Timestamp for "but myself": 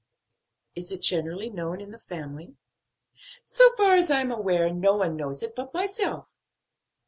5.55-6.33